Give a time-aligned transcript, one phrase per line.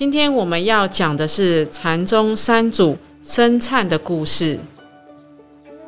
[0.00, 4.58] 今天我们要讲的是禅宗三祖僧璨的故事。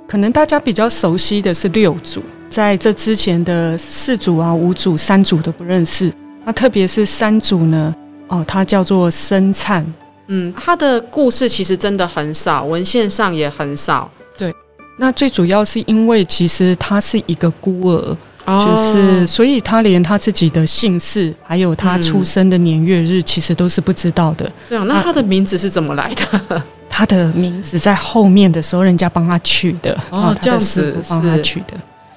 [0.07, 6.13] 可能大家比较熟悉的是六祖，在这之前的四祖啊、五祖、三祖都不认识。
[6.45, 7.95] 那特别是三祖呢，
[8.29, 9.83] 哦，他叫做僧璨。
[10.27, 14.11] 嗯，他的故事其实真的很少，文献上也很少。
[14.37, 14.55] 对，
[14.99, 18.15] 那最主要是因为其实他是一个孤儿。
[18.47, 24.51] 就是，所以他连他自己的姓氏，还有他出生的年月日，其实都是不知道的。
[24.69, 26.63] 这样，那他的名字是怎么来的？
[26.89, 29.97] 他的名字在后面的时候，人家帮他取的。
[30.11, 31.75] 哦，这样子帮他取的。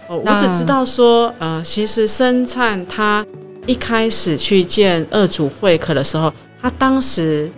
[0.08, 3.26] 哦，我只知道说，呃，其实申灿他
[3.66, 7.50] 一开始去见二祖会客的时候，他当时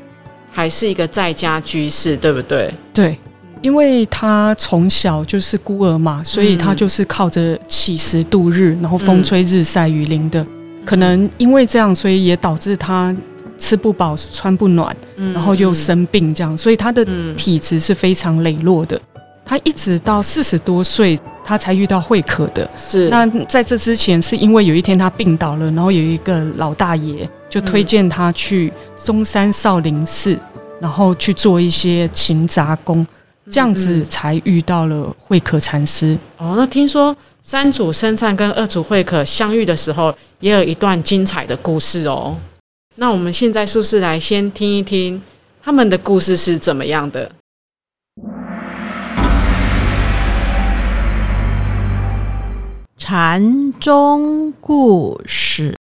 [0.51, 2.71] 还是一个在家居士，对不对？
[2.93, 3.17] 对。
[3.61, 10.45] 因为他从小就是孤儿嘛，所以他就是靠着乞食度日，然后风吹日晒雨淋的。
[10.85, 13.15] 可能因为这样，所以也导致他
[13.57, 14.95] 吃不饱穿不暖，
[15.33, 17.05] 然后又生病这样，所以他的
[17.35, 18.99] 体质是非常羸弱的。
[19.43, 22.69] 他一直到四十多岁，他才遇到慧可的。
[22.77, 30.37] 是那在这之前，是因为有一天他病倒了，然后有一个老大爷就推荐他去嵩山少林寺，
[30.79, 33.05] 然后去做一些勤杂工。
[33.51, 36.55] 这样子才遇到了慧可禅师哦。
[36.57, 42.35] 那听说三祖僧璨跟二祖慧可相遇的时候，也有一段精彩的故事哦。
[42.95, 45.21] 那我们现在是不是来先听一听
[45.61, 47.31] 他们的故事是怎么样的？
[52.97, 55.75] 禅宗故事。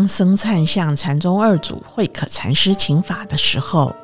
[0.00, 3.94] 当僧璨向禅宗二祖慧可禅师请法的时候，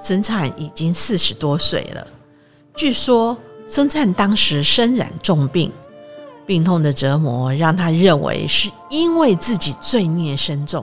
[0.00, 2.06] 僧璨已经四十多岁了。
[2.74, 5.70] 据说僧璨当时身染重病，
[6.46, 10.82] 病痛的折磨让他认为是因为自己罪孽深重，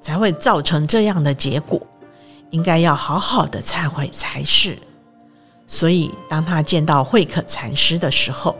[0.00, 1.80] 才会造成这样的结果，
[2.50, 4.76] 应该要好好的忏悔才是。
[5.68, 8.56] 所以当他见到慧可禅师的时候，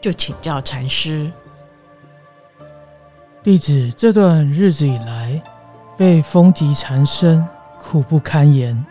[0.00, 1.30] 就请教禅师。
[3.42, 5.42] 弟子这段日子以来，
[5.96, 7.44] 被风疾缠身，
[7.76, 8.86] 苦不堪言。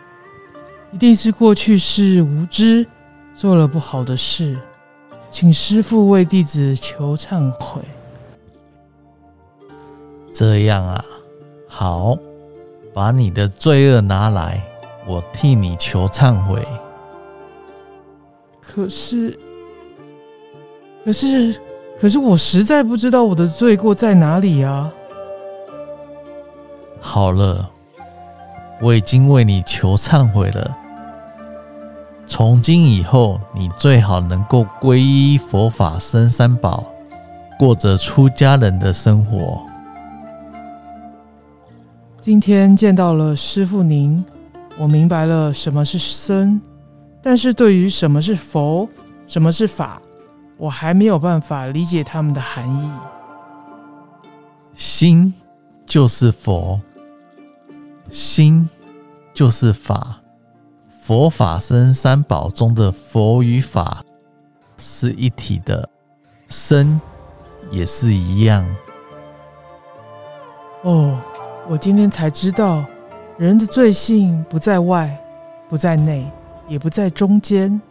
[0.92, 2.86] 一定是过去是无知，
[3.34, 4.58] 做了不好的事，
[5.30, 7.82] 请师父为弟子求忏悔。
[10.34, 11.06] 这样啊，
[11.66, 12.18] 好，
[12.94, 14.62] 把你的罪恶拿来，
[15.08, 16.62] 我替你求忏悔。
[18.60, 19.40] 可是，
[21.06, 21.56] 可是。
[22.02, 24.92] 可是我实在不知道我的罪过在哪里啊！
[27.00, 27.70] 好了，
[28.82, 30.76] 我已经为你求忏悔了。
[32.26, 36.92] 从今以后，你最好能够皈依佛法僧三宝，
[37.60, 39.62] 过着出家人的生活。
[42.20, 44.26] 今天见到了师傅您，
[44.80, 46.60] 我明白了什么是僧，
[47.22, 48.90] 但是对于什么是佛，
[49.28, 50.02] 什么是法。
[50.62, 52.92] 我还没有办法理解他们的含义。
[54.76, 55.34] 心
[55.88, 56.80] 就是佛，
[58.12, 58.70] 心
[59.34, 60.22] 就是法，
[60.88, 64.04] 佛法僧三宝中的佛与法
[64.78, 65.90] 是一体的，
[66.48, 67.02] 身
[67.72, 68.64] 也是一样。
[70.84, 71.20] 哦，
[71.68, 72.86] 我今天才知道，
[73.36, 75.20] 人的罪性不在外，
[75.68, 76.32] 不在内，
[76.68, 77.82] 也不在中间。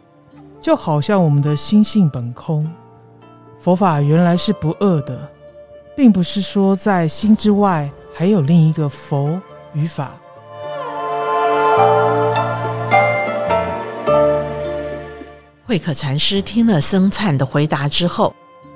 [0.61, 2.71] 就好像我们的心性本空，
[3.57, 5.27] 佛法原来是不恶的，
[5.95, 9.41] 并不是说在心之外还有另一个佛
[9.73, 10.11] 与法。
[15.65, 18.31] 慧可禅师听了僧璨的回答之后，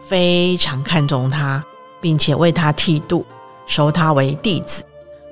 [0.07, 1.63] 非常看重他，
[2.01, 3.23] 并且为他剃度，
[3.67, 4.83] 收他为弟子，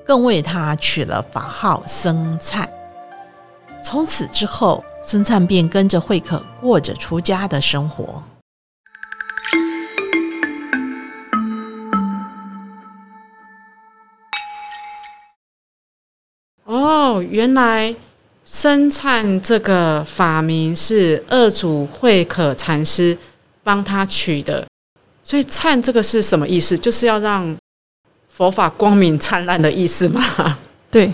[0.06, 2.70] 更为他取了法号僧璨。
[3.84, 4.84] 从此之后。
[5.06, 8.24] 僧璨便跟着慧可过着出家的生活。
[16.64, 17.94] 哦，原来
[18.44, 23.16] 僧璨这个法名是二祖慧可禅师
[23.62, 24.66] 帮他取的。
[25.24, 26.78] 所以灿这个是什么意思？
[26.78, 27.56] 就是要让
[28.30, 30.58] 佛法光明灿烂的意思吗？
[30.90, 31.12] 对，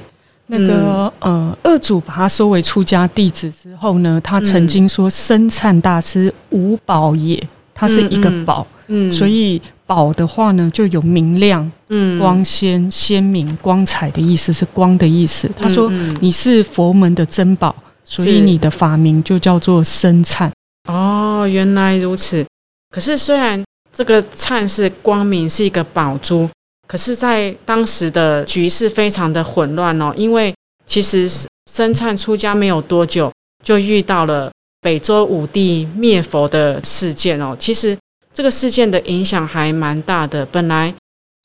[0.51, 7.40] 那个、呃，二祖把他收为出家弟子之后呢，他曾经说生灿大师无宝也，
[7.74, 15.50] 他是一个宝，嗯所以宝的话呢，就有明亮、嗯光鲜、鲜明、光彩的意思，是光的意思。
[15.56, 15.88] 他说
[16.19, 20.52] 你是佛门的珍宝，所以你的法名就叫做生灿。
[20.88, 22.44] 哦，原来如此。
[22.92, 23.63] 可是虽然
[23.94, 26.50] 这个灿是光明，是一个宝珠，
[26.89, 30.51] 可是，在当时的局势非常的混乱哦，因为
[30.88, 31.30] 其实
[31.71, 33.31] 生灿出家没有多久，
[33.63, 34.51] 就遇到了
[34.81, 37.56] 北周武帝灭佛的事件哦。
[37.59, 37.95] 其实
[38.33, 40.91] 这个事件的影响还蛮大的，本来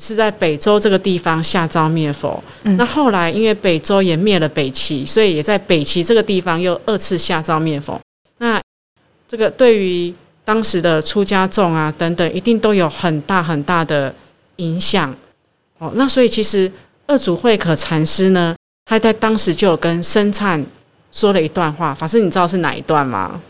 [0.02, 8.00] 是在北周这个地方下诏灭佛，嗯那后来因为北周也灭了北齐，所以也在北齐这个地方又二次下诏灭佛。
[8.38, 8.58] 那
[9.29, 14.14] 这个对于当时的出家众啊等等，一定都有很大很大的
[14.56, 15.14] 影响
[15.79, 15.93] 哦。
[15.94, 16.71] 那所以其实
[17.06, 18.55] 二祖慧可禅师呢，
[18.87, 20.65] 他在当时就有跟生灿
[21.12, 23.41] 说了一段话，法师你知道是哪一段吗？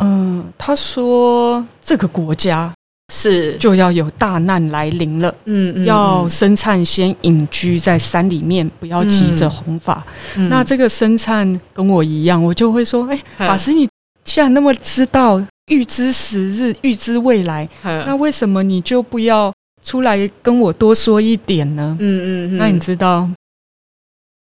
[0.00, 2.72] 嗯，他说这个国家
[3.12, 5.32] 是就要有大难来临了。
[5.44, 10.02] 嗯嗯要生灿先隐居在山里面，不要急着弘法。
[10.36, 13.88] 嗯那这个生灿跟我一样，我就会说：哎、嗯法师，你
[14.24, 19.52] 既然那么知道预知时日、预知未来，那嗯为什么你就不要
[19.84, 21.96] 出来跟我多说一点呢？
[22.00, 23.28] 嗯嗯，那你知道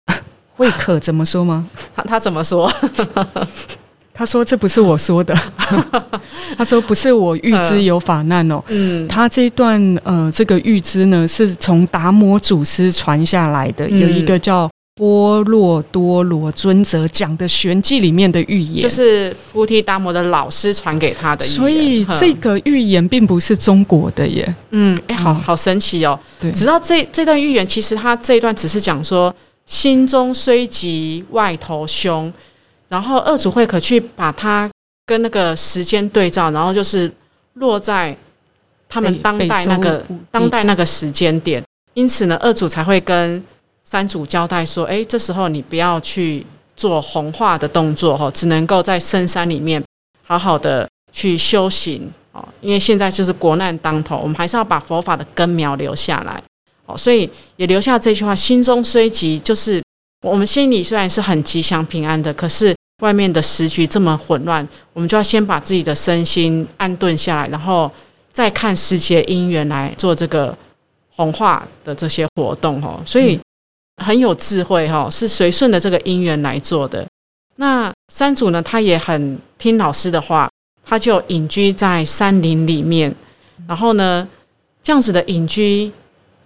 [0.55, 1.67] 慧可怎么说吗？
[1.95, 2.71] 他 他怎么说？
[4.15, 5.33] 他说：“这不是我说的。
[6.55, 8.63] 他说：“不是我预知有法难哦。
[8.67, 18.81] 嗯他这一段呃，这个预知呢，是从达摩祖师传下来的，嗯有一个叫波洛多罗尊者讲的玄记里面的预言。
[18.81, 24.55] 就是菩提达摩的老师传给他的所以这个预言并不是中国的耶。
[24.69, 26.19] 嗯，哎，好嗯好神奇哦！
[26.39, 29.33] 对，直到这这段预言，其实他这一段只是讲说，
[29.65, 32.31] 心中虽急，外头凶。
[32.87, 34.69] 然后二祖会可去把它
[35.07, 37.11] 跟那个时间对照，然后就是
[37.53, 38.15] 落在
[38.87, 41.63] 他们当代那个当代那个时间点。
[41.95, 43.43] 因此呢，二祖才会跟
[43.93, 46.43] 三祖交代说：“哎，这时候你不要去
[46.75, 49.79] 做红化的动作哈，只能够在深山里面
[50.23, 52.43] 好好的去修行哦。
[52.59, 56.41] 因为现在就是国难当头，我们还是要把佛法的根苗留下来
[56.87, 56.97] 哦。
[56.97, 59.79] 所以也留下这句话：心中虽急，就是
[60.25, 67.91] 我们心里虽然是很吉祥平安的，可是外面的时局这么混乱，我们就要先把自己的身心安顿下来，然后
[68.31, 70.57] 再看时节因缘来做这个
[71.15, 72.99] 红化的这些活动哦。
[73.05, 73.39] 所以
[73.97, 77.05] 很有智慧哈，是随顺的这个因缘来做的。
[77.57, 80.49] 那三祖呢，他也很听老师的话，
[80.83, 83.13] 他就隐居在山林里面，
[83.67, 84.27] 然后呢，
[84.83, 85.91] 这样子的隐居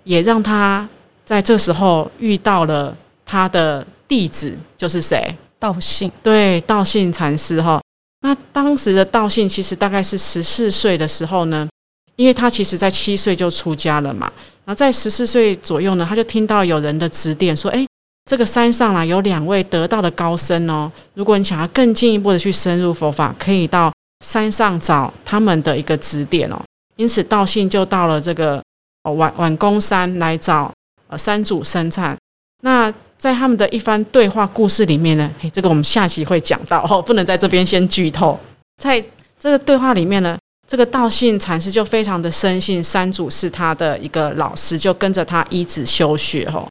[0.04, 0.88] 也让他
[1.26, 2.96] 在这时候遇到了
[3.26, 5.34] 他的弟子，就是谁？
[5.60, 7.82] 道信对，道信禅师哈。
[8.22, 11.68] 那当时的道信其实大概是十四岁的时候呢，
[12.16, 14.32] 因为他其实在七岁就出家了嘛。
[14.68, 17.88] 然后在十四岁左右呢，他就听到有人的指点说：“哎，
[18.30, 23.94] 这个山上啊有两位得道的高僧哦，如果你想要更进一步的去深入佛法，可以到
[24.26, 26.62] 山上找他们的一个指点哦。”
[26.98, 28.62] 因此，道信就到了这个
[29.04, 30.70] 哦宛宛公山来找
[31.08, 32.18] 呃山主生产。
[32.62, 38.38] 那在他们的一番对话故事里面呢，嘿，这个我们下期会讲到哦，不能在这边先剧透。
[38.84, 39.02] 在
[39.40, 46.68] 这个对话里面呢，这个道信禅师就非常的深信山主是他的一个老师，就跟着他一直修学哦。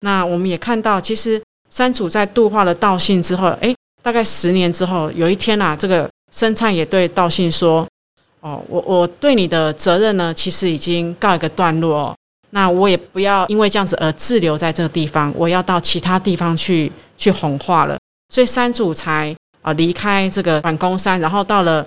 [0.00, 7.86] 那我们也看到，其实山主在度化了道信之后，诶，大概十年之后，有一天啊，这个生灿也对道信说
[8.40, 12.16] ：“哦，我我对你的责任呢，其实已经告一个段落哦。
[12.50, 17.96] 那我也不要因为这样子而滞留在这个地方，我要到其他地方去去弘化了。
[18.34, 21.86] 所以山主才啊、离开这个反公山，然后到了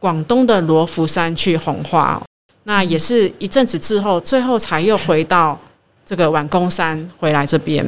[0.00, 2.20] 广东的罗浮山去弘化、
[2.64, 5.56] 那也是一阵子之后，最后才又回到
[6.04, 7.86] 这个宛公山回来这边。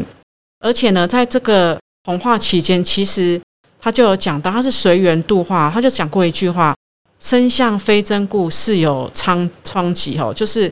[0.61, 3.41] 而且呢，在这个弘化期间，其实
[3.81, 6.77] 他就有讲到，他是随缘度化，他就讲过一句话
[7.19, 10.71] ：“身相非真故，事有苍疮疾。”哦，就是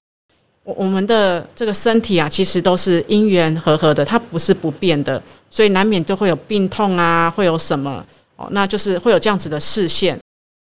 [0.63, 5.21] 我我们的这个身体啊，其实都是因缘和合的，它不是不变的，
[5.51, 8.05] 所以难免都会有病痛啊，会有什么
[8.37, 10.17] 哦，那就是会有这样子的视线。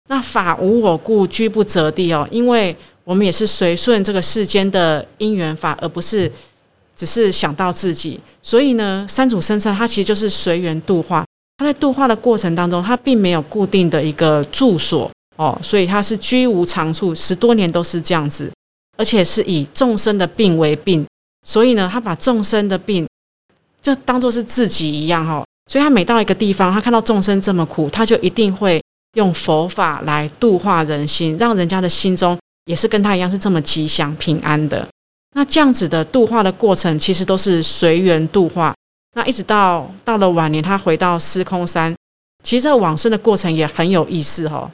[0.07, 6.31] 那法无我故，居不择地哦，因为我们也是随顺这个世间的因缘法，而不是
[6.95, 8.19] 只是想到自己。
[8.41, 11.25] 所以呢，三祖身上他其实就是随缘度化。
[11.57, 18.51] 他在度化的过程当中，他并没有固定的一个住所，哦，所以他是居无常处，十多年都是这样子，
[18.97, 21.05] 而且是以众生的病为病，
[21.47, 23.07] 所以呢，他把众生的病
[23.81, 28.81] 就当做是自己一样哈、所以他每到一个地方，他看到众生这么苦，他就一定会
[29.15, 34.87] 用佛法来度化人心，让人家的心中也是跟他一样是这么吉祥平安的。
[35.35, 38.73] 那这样子的度化的过程，其实都是随缘度化。
[39.15, 41.93] 那一直到到了晚年，他回到司空山，
[42.43, 44.69] 其实这个往生的过程也很有意思哦。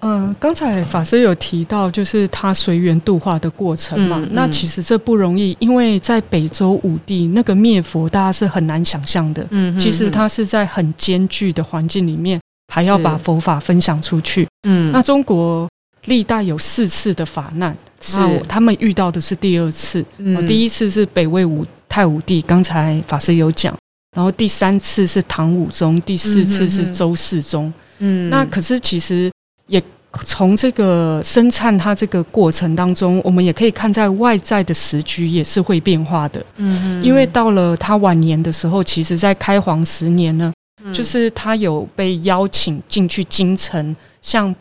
[0.00, 4.18] 嗯，刚才法师有提到，就是他随缘度化的过程嘛。
[4.18, 9.46] 嗯嗯那其实这不容易，因为在北周武帝那个灭佛，大家是很难想象的。
[9.50, 12.38] 嗯其实他是在很艰巨的环境里面，
[12.72, 14.46] 还要把佛法分享出去。
[14.66, 15.68] 嗯那中国
[16.04, 20.04] 历代有四次的法难，是那他们遇到的是第二次。
[20.18, 23.74] 嗯哦，第一次是北魏武太武帝，刚才法师有讲。
[24.16, 27.72] 然后第三次是唐武宗，第四次是周世宗。
[27.98, 29.30] 嗯那可是其实
[29.66, 29.82] 也
[30.24, 36.44] 从这个生产它这个过程当中，我们也可以看在外在的时局也是会变化的。
[36.58, 40.52] 嗯因为到了他晚年的时候，其实在开皇十年呢，
[40.84, 40.94] 嗯。
[40.94, 44.54] 就是他有被邀请进去京城，像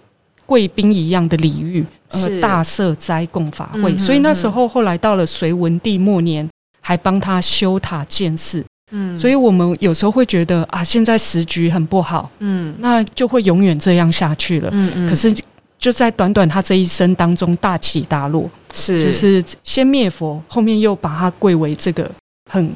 [0.45, 2.29] 贵宾一样的礼遇，是。
[2.29, 3.95] 呃，大赦斋供法会。
[3.97, 6.49] 所以那时候后来到了隋文帝末年，
[6.81, 8.65] 还帮他修塔建寺。
[8.91, 9.19] 嗯。
[9.19, 12.73] 所以我们有时候会觉得啊，现在时局很不好，嗯。
[12.79, 14.69] 那就会永远这样下去了。
[14.73, 15.09] 嗯嗯。
[15.09, 15.33] 可是
[15.77, 19.05] 就在短短他这一生当中大起大落，是。
[19.05, 22.09] 就是先灭佛，后面又把他贵为这个
[22.49, 22.69] 很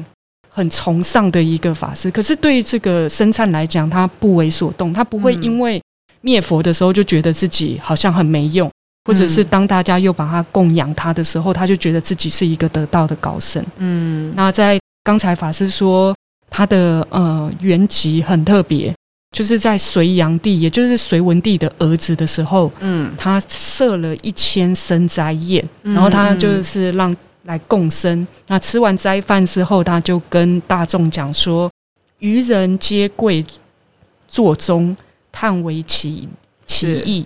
[0.58, 2.10] 很崇尚的一个法师。
[2.10, 5.80] 可是对于这个生灿来讲，他不为所动，他不会嗯因为
[6.22, 8.68] 灭佛的时候就觉得自己好像很没用，
[9.06, 13.64] 或者是当大家又把他供养他的时候，他就觉得自己是一个得道的高僧。
[13.78, 16.16] 嗯那在刚才法师说
[16.50, 18.92] 他的呃原籍很特别，
[19.38, 27.16] 就是在隋炀帝，也就是隋文帝的儿子的时候，嗯他设了一千生斋宴，嗯然后他就是让
[27.48, 28.28] 来共生。
[28.46, 31.72] 那吃完斋饭之后，他就跟大众讲说
[32.20, 33.44] ：“愚人皆贵
[34.28, 34.96] 座中，
[35.32, 36.30] 叹为其
[36.66, 37.26] 其是意。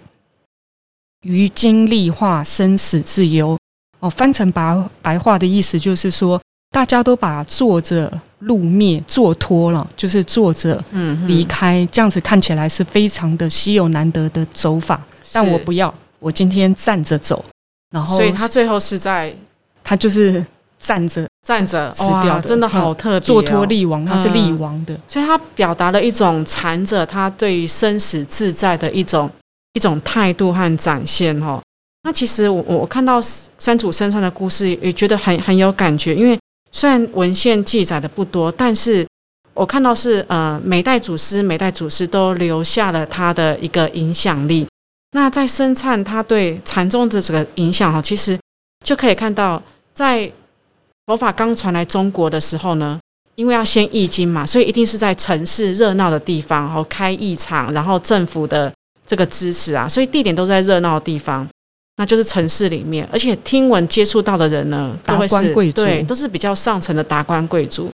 [1.24, 3.58] 于今立化，生死自由。”
[4.00, 15.00] 哦，翻成白白话的意思就是说，大家都把坐着入灭、坐脱了，就是坐着嗯离开，这样子看起来是非常的稀有难得的走法。
[15.32, 17.46] 但我不要，我今天站着走，
[17.92, 19.32] 然后所以他最后是在
[19.92, 20.42] 他就是
[20.80, 29.30] 站着站着死掉的真的好特别、哦，做脱力王，他是嗯力王的，所以他表达了一种禅者他对于生死自在的一种
[29.74, 31.62] 一种态度和展现哦。
[32.04, 33.20] 那其实我我看到
[33.58, 36.40] 三主身上的故事，也觉得很很有感觉，因为
[36.72, 39.06] 虽然文献记载的不多，但是
[39.54, 44.66] 我看到是呃每代祖师每代祖师都留下了他的一个影响力。
[45.12, 48.40] 那在生灿他对禅宗的这个影响哈，其实
[48.86, 49.62] 就可以看到，
[49.94, 50.32] 在
[51.06, 53.00] 佛法刚传来中国的时候呢，
[53.36, 58.72] 因为要先译经嘛，所以一定是在城市热闹的地方，然后开译场，然后政府的
[59.06, 61.48] 这个支持啊，所以地点都在热闹的地方，
[61.98, 67.90] 那就是城市里面，而且听闻接触到的人呢，都会是达官贵族对，都是比较上层的达官贵族。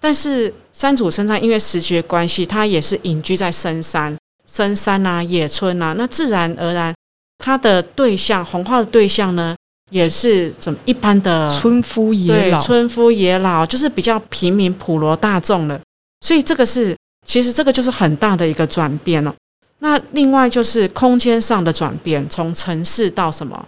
[0.00, 4.16] 但是山主身上因为时局的关系，他也是隐居在深山、
[4.50, 6.94] 深山啊、野村啊，那自然而然，
[7.38, 9.56] 他的对象红化的对象呢，
[9.90, 15.80] 也是怎么一般的村夫野对，老，村夫野老就是比较平民普罗大众了，
[16.20, 19.32] 所以这个是其实这个就是很大的一个转变哦。
[19.78, 23.64] 那另外就是空间上的转变，从城市到什么，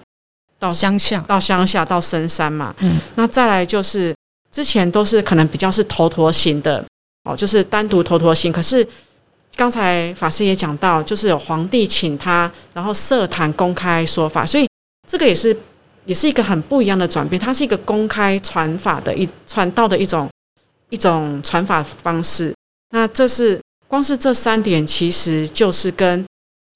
[0.58, 2.74] 到乡下，到乡下到深山嘛。
[2.78, 4.14] 嗯，那再来就是
[4.50, 6.84] 之前都是可能比较是头陀型的
[7.24, 8.52] 哦，就是单独头陀型。
[8.52, 8.84] 可是
[9.54, 14.66] 刚才法师也讲到，就是有皇帝请他，然后设坛公开说法，所以
[15.06, 15.56] 这个也是
[16.08, 17.38] 也是一个很不一样的转变。
[17.38, 20.26] 它是一个公开传法的一传道的一种
[20.88, 22.54] 一种传法方式。
[22.92, 26.24] 那这是光是这三点，其实就是跟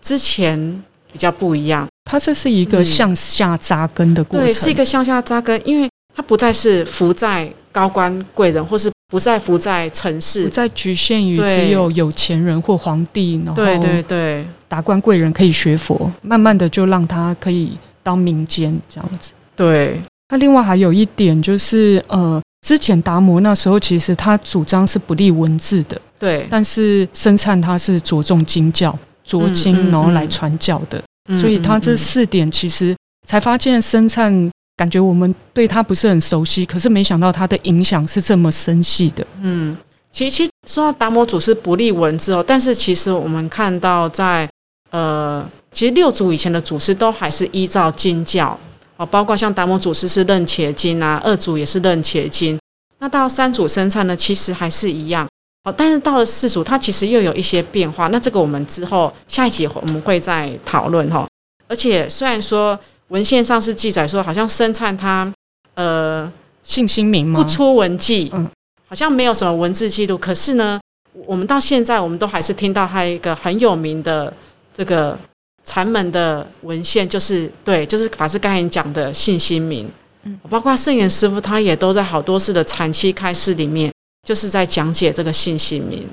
[0.04, 1.88] 之前比较不一样。
[2.04, 10.50] 它这是一个嗯向下扎根的过程，对，是一个向下扎根，因为它不再是浮在高官贵人，或是不再浮在城市不市。
[10.50, 19.32] 再局限于只有有钱人或皇帝，然后对对对达官贵人可以学佛，慢慢的就让他可以到民间这样子。
[19.54, 39.26] 对，那另外还有一点就是，呃，之前达摩那时候其实他主张是不立文字的，对，但是生灿他是着重经教，着经嗯嗯然后来传教的，嗯所以他这嗯四点其实才发现生灿感觉我们对他不是很熟悉，可是没想到他的影响是这么深细的。
[39.40, 39.76] 嗯，
[40.11, 44.49] 其实其实说到达摩祖师不立文字哦，但是其实我们看到在
[44.90, 48.59] 呃，其实六祖以前的祖师都还是依照经教
[48.97, 52.59] 哦，包括像达摩祖师是认且经啊，二祖也是认且经。
[52.99, 55.26] 那到三祖生产呢，其实还是一样
[55.64, 58.09] 哦，但是到了四祖，它其实又有一些变化。
[58.09, 61.26] 那这个我们之后下一集我们会再讨论哈。
[61.67, 65.33] 而且虽然说文献上是记载说，好像生灿他
[65.75, 66.31] 呃
[66.62, 67.43] 信心名吗？
[67.43, 68.49] 不出文记，嗯，
[68.87, 70.19] 好像没有什么文字记录。
[70.19, 70.79] 可是呢，
[71.26, 74.33] 我们到现在我们都还是听到他一个很有名的
[74.76, 75.19] 这个
[75.64, 79.88] 禅门的文献，就是对，就是法师刚才讲的信心名。
[80.25, 83.92] 嗯，包括圣严师傅，他也都在好多次的禅期开示里面，
[84.26, 86.07] 就是在讲解这个信心名。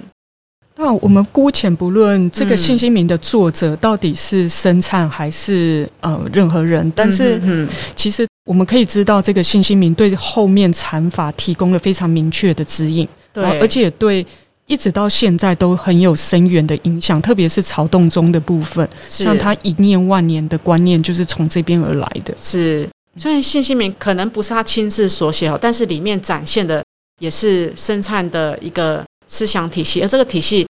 [0.75, 14.25] 那我们姑且不论这个信心名的作者到底是生产还是呃任何人，但是其实我们可以知道，这个信心名对后面禅法提供了非常明确的指引，对，而且对
[14.69, 22.87] 一直到现在都很有深远的影响，特别是曹洞宗的部分，像他一念万年的观念就是从这边而来的，是。
[23.17, 26.81] 虽然信息名可能不是他亲自所写哦，但是里面展现的
[27.19, 30.65] 也是生灿的一个思想体系，而这个体系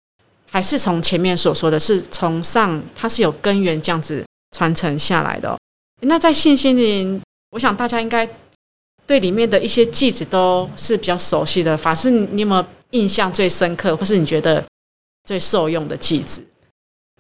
[0.52, 4.24] 还是从前面所说的是从上，它是有根源这样子
[4.56, 5.58] 传承下来的。
[6.02, 7.20] 那在信心灵，
[7.52, 8.28] 我想大家应该
[9.08, 11.76] 对里面的一些句子都是比较熟悉的。
[11.76, 14.64] 法师，你有没有印象最深刻，或是你觉得
[15.26, 16.44] 最受用的句子？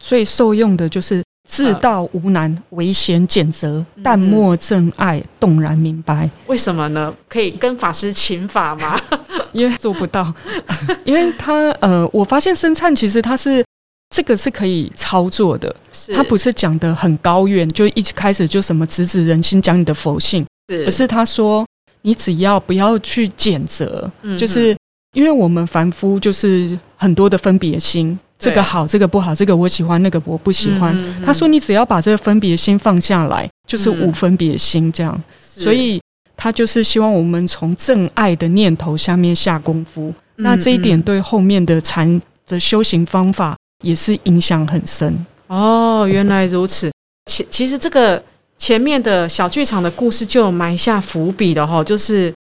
[0.01, 1.23] 最受用的就是。
[1.47, 6.27] 自道无难，唯贤简择；淡漠正爱，动然明白。
[6.47, 7.15] 为什么呢？
[7.29, 8.99] 可以跟法师请法吗？
[9.53, 10.33] 因为做不到，
[11.05, 13.63] 因为他呃，我发现生灿其实他是
[14.09, 15.73] 这个是可以操作的，
[16.15, 21.63] 他不是讲的很高远，就一开始就什么直指人心讲你的佛性，是，而是他说
[22.01, 24.75] 你只要不要去谴责，就是
[25.15, 28.19] 因为我们凡夫就是很多的分别心。
[28.37, 30.93] 这个好，这个不好，这个我喜欢，那个我不喜欢。
[31.25, 36.01] 他说：“你只要把这个分别心放下来，就是无分别心这样。”所以
[36.35, 40.13] 他就是希望我们从正爱的念头下面下功夫。
[40.35, 45.25] 那这一点对后面的禅的修行方法也是影响很深。
[45.47, 46.91] 哦，原来如此。
[47.31, 48.21] 其其实这个
[48.57, 52.33] 前面的小剧场的故事就埋下伏笔了哈，就是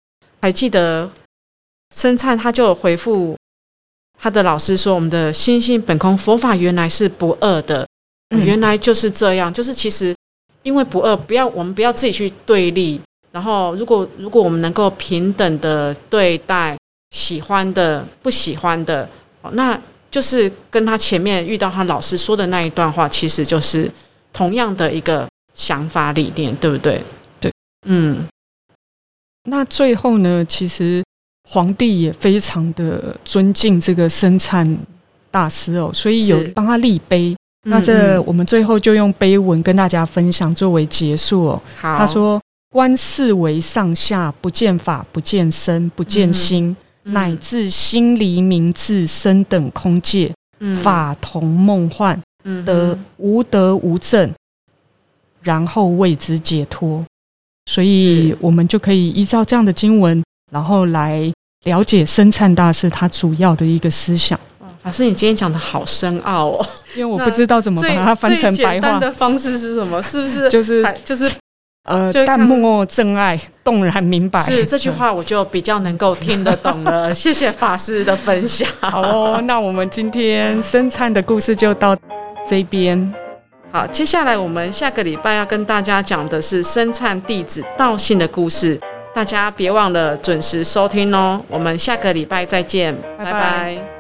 [0.42, 1.10] 还记得
[1.94, 3.36] 生灿他就回复。
[4.20, 7.86] 他的老师说：“我们的心性本空，佛法原来是不二的，
[8.30, 9.54] 原来就是这样。
[9.54, 10.16] 就是其实
[10.62, 13.02] 因为不二，不要我们不要自己去对立。
[13.34, 16.78] 然后，如果如果我们能够平等的对待
[17.12, 19.10] 喜欢的、不喜欢的，
[19.52, 19.78] 那
[20.10, 23.92] 就是跟他前面遇到他老师说的那一段话，其实就是
[24.32, 27.04] 同样的一个想法理念，对不对？
[27.42, 27.52] 对，
[27.88, 28.26] 嗯。
[29.50, 30.46] 那最后呢？
[30.48, 31.04] 其实。”
[31.50, 34.78] 皇帝也非常的尊敬这个生产
[35.30, 37.36] 大师哦，所以有帮他立碑。
[37.66, 41.62] 那这我们最后就用碑文跟大家分享作为结束哦。
[41.80, 50.34] 他说：“观世为上下，不见法，不见身，不见心，乃至心离明智身等空界，
[50.82, 52.22] 法同梦幻，
[52.66, 54.30] 得无得无证，
[55.42, 57.06] 然后为之解脱。”
[57.72, 60.22] 所以，我们就可以依照这样的经文，
[60.54, 61.34] 然后来。
[61.63, 64.38] 了解生灿大师他主要的一个思想。
[64.82, 70.04] 法师，你今天讲的好深奥哦，因为我不知道怎么把它翻成白话的方式是什么？
[70.04, 71.32] 是不是就是就是
[71.86, 74.42] 呃淡漠真爱，动然明白？
[74.42, 77.13] 是这句话我就比较能够听得懂了。
[77.16, 78.68] 谢谢法师的分享。
[78.82, 81.96] 好哦，那我们今天生灿的故事就到
[82.46, 83.13] 这边。
[83.72, 88.78] 好，接下来我们下个礼拜要跟大家讲的是生灿弟子道信的故事。
[89.13, 93.93] 大家别忘了准时收听哦，我们下个礼拜再见，拜拜。